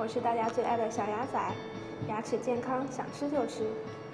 [0.00, 1.38] 我是大家最爱的小牙仔，
[2.08, 3.64] 牙齿健康想吃就吃，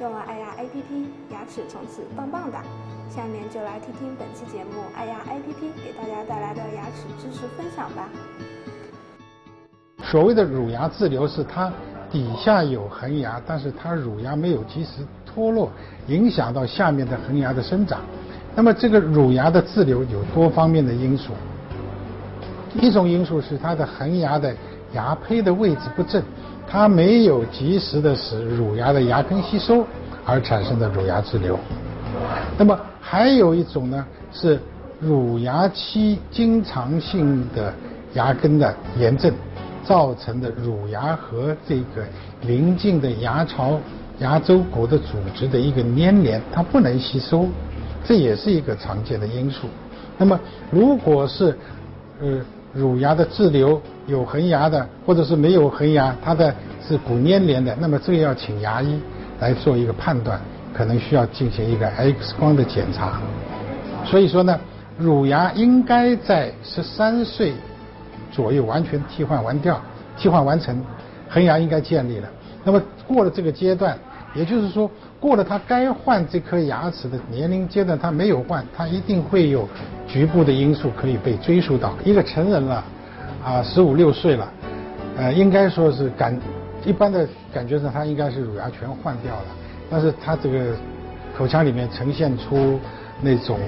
[0.01, 2.65] 用了爱牙 APP，牙齿从此棒棒哒。
[3.09, 8.09] 下面就来听听本期节目爱牙 APP 给大家带来的牙齿知识分享吧。
[10.03, 11.73] 所谓的乳牙自留是它
[12.11, 15.71] 底下有恒牙，但是它乳牙没有及时脱落，
[16.09, 18.01] 影响到下面的恒牙的生长。
[18.57, 21.33] 那么这个乳牙的自留有多方面的因素，
[22.75, 24.53] 一种因素是它的恒牙的
[24.97, 26.23] 牙胚的位置不正，
[26.67, 29.87] 它没有及时的使乳牙的牙根吸收
[30.25, 31.59] 而产生的乳牙滞留。
[32.59, 34.59] 那么还有一种呢是
[34.99, 37.73] 乳牙期经常性的
[38.15, 39.31] 牙根的炎症
[39.85, 42.03] 造成的乳牙和这个
[42.41, 43.79] 邻近的牙槽、
[44.21, 47.47] 牙周骨的组织的一个粘连，它不能吸收。
[48.03, 49.69] 这也是一个常见的因素。
[50.17, 51.57] 那么，如果是
[52.21, 52.41] 呃
[52.77, 56.55] 乳牙的滞留有恒牙的，或者是没有恒牙，它的
[56.87, 59.01] 是骨粘连的，那么这个要请牙医
[59.41, 60.41] 来做一个判断，
[60.75, 63.21] 可能需要进行一个 X 光的检查。
[64.05, 64.61] 所以说呢，
[64.99, 67.55] 乳牙应该在十三岁
[68.31, 69.81] 左右完全替换完掉，
[70.19, 70.85] 替换完成，
[71.29, 72.29] 恒牙应该建立了。
[72.63, 73.97] 那么过了这个阶段。
[74.35, 79.67] 也就是说，过了他该换这颗牙齿的年龄阶段，他没有换，他一定会有
[80.17, 81.93] 局部的因素可以被追溯到。
[82.03, 82.83] 一个成人了，
[83.45, 84.51] 啊，十五六岁了，
[85.19, 86.41] 呃，应该说是感
[86.87, 89.45] 一般的感觉上，他应该是乳牙全换掉了，
[89.91, 90.75] 但是他这个
[91.37, 92.81] 口腔里面呈现出
[93.21, 93.61] 那种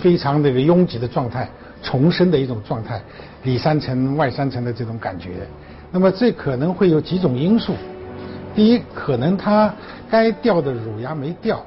[0.00, 1.46] 非常那个拥挤的状态，
[1.82, 3.02] 重生的一种状态，
[3.42, 5.46] 里三层外三层的这种感觉。
[5.92, 7.74] 那么这可能会有几种因素。
[8.54, 9.74] 第一，可能他
[10.10, 11.62] 该掉的乳牙没掉，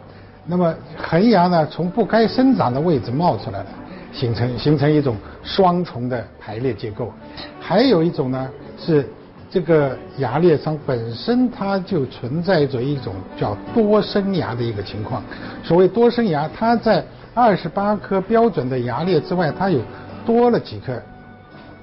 [0.46, 3.66] 那么恒牙呢从不该生长的位置冒出来了，
[4.12, 7.12] 形成形成一种双重的排列结构。
[7.60, 9.10] 还有一种呢是
[9.50, 15.24] 这个牙列上本身它就存在着一种叫多生牙的一个情况。
[15.64, 19.80] 所谓多生牙，它在二十八颗标准的牙列之外，它有
[20.26, 20.94] 多了几颗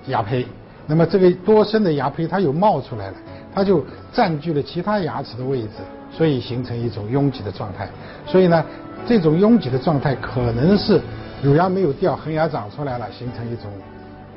[0.06, 0.46] 牙胚。
[0.86, 3.14] 那么这个多生的牙胚它又冒出来了。
[3.52, 5.68] 它就占据了其他牙齿的位置，
[6.12, 7.88] 所以形成一种拥挤的状态。
[8.26, 8.64] 所以呢，
[9.06, 11.00] 这种拥挤的状态可能是
[11.42, 13.70] 乳牙没有掉，恒牙长出来了，形成一种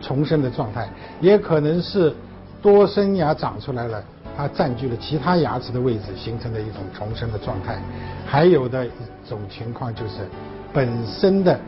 [0.02, 0.86] 重生的状态；
[1.20, 2.14] 也可能是
[2.62, 4.04] 多生牙长出来了，
[4.38, 7.78] 它占据了其他牙齿的位置，形成的一种重生的状态。
[8.26, 8.90] 还有的一
[9.28, 10.28] 种情况就是
[10.72, 11.60] 本身的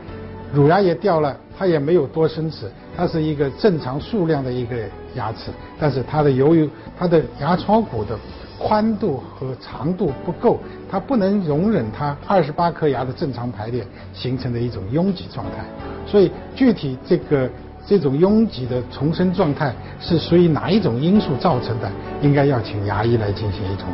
[0.52, 4.76] 乳牙也掉了，它也没有多生齿，它是一个正常数量的一个。
[5.16, 5.50] 牙齿，
[5.80, 6.68] 但是它的由于
[6.98, 8.14] 它的牙槽骨的
[8.58, 10.58] 宽度和长度不够，
[10.90, 15.64] 它不能容忍它二十八颗牙的正常排列形成的一种拥挤状态。
[16.06, 17.48] 所以具体这个
[17.86, 21.90] 这种拥挤的重生状态是属于哪一种因素造成的，
[22.22, 23.86] 应该要请牙医来进行一种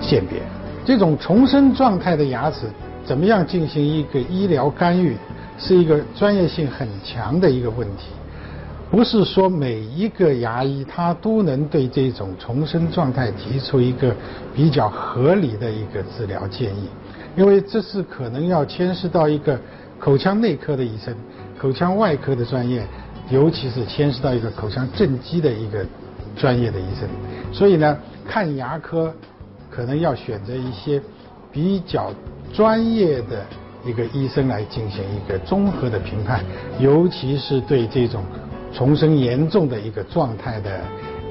[0.00, 0.40] 鉴别。
[0.84, 2.66] 这种重生状态的牙齿
[3.04, 5.16] 怎么样进行一个医疗干预，
[5.58, 8.10] 是一个专业性很强的一个问题。
[8.94, 14.14] 不是说每一个牙医他都能对这种重生状态提出一个
[14.54, 16.88] 比较合理的一个治疗建议，
[17.36, 19.58] 因为这是可能要牵涉到一个
[19.98, 21.12] 口腔内科的医生、
[21.60, 22.86] 口腔外科的专业，
[23.30, 25.84] 尤其是牵涉到一个口腔正畸的一个
[26.36, 27.08] 专业的医生。
[27.52, 29.12] 所以呢，看牙科
[29.72, 31.02] 可能要选择一些
[31.50, 32.12] 比较
[32.52, 33.44] 专业的
[33.84, 36.44] 一个医生来进行一个综合的评判，
[36.78, 38.22] 尤其是对这种。
[38.74, 40.80] 重生严重的一个状态的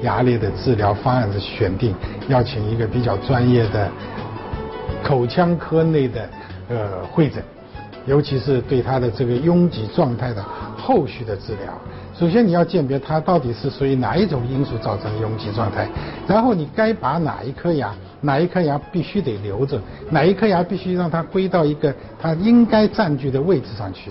[0.02, 1.94] 牙列的治疗方案的选定，
[2.26, 3.88] 要请一个比较专业的
[5.02, 6.28] 口腔科内的
[6.68, 7.42] 呃会诊，
[8.06, 10.42] 尤其是对他的这个拥挤状态的
[10.76, 11.78] 后续的治疗。
[12.18, 15.88] 首先你要鉴别它到底是属于哪一种因素造成的拥挤状态，
[16.28, 24.10] 然后你该拔哪一颗牙，哪一颗牙必须得留着，哪一颗牙必须让它归到一个它应该占据的位置上去。